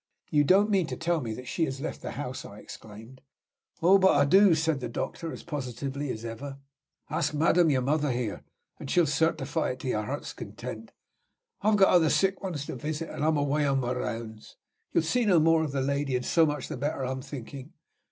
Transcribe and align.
'""You 0.31 0.43
don't 0.43 0.71
mean 0.71 0.87
to 0.87 0.97
tell 0.97 1.21
me 1.21 1.31
that 1.35 1.47
she 1.47 1.65
has 1.65 1.79
left 1.79 2.01
the 2.01 2.13
house?" 2.13 2.43
I 2.43 2.57
exclaimed. 2.57 3.21
"Oh, 3.83 3.99
but 3.99 4.15
I 4.15 4.25
do!" 4.25 4.55
said 4.55 4.79
the 4.79 4.89
doctor, 4.89 5.31
as 5.31 5.43
positively 5.43 6.09
as 6.11 6.25
ever. 6.25 6.57
"Ask 7.11 7.35
madam 7.35 7.69
your 7.69 7.83
mother 7.83 8.11
here, 8.11 8.43
and 8.79 8.89
she'll 8.89 9.05
certify 9.05 9.69
it 9.73 9.79
to 9.81 9.89
your 9.89 10.01
heart's 10.01 10.33
content. 10.33 10.91
I've 11.61 11.77
got 11.77 11.89
other 11.89 12.09
sick 12.09 12.41
ones 12.41 12.65
to 12.65 12.77
visit, 12.77 13.11
and 13.11 13.23
I'm 13.23 13.37
away 13.37 13.67
on 13.67 13.79
my 13.79 13.93
rounds. 13.93 14.57
You'll 14.91 15.03
see 15.03 15.23
no 15.23 15.39
more 15.39 15.63
of 15.63 15.71
the 15.71 15.81
lady; 15.81 16.15
and 16.15 16.25
so 16.25 16.47
much 16.47 16.67
the 16.67 16.77
better, 16.77 17.05
I'm 17.05 17.21
thinking. 17.21 17.73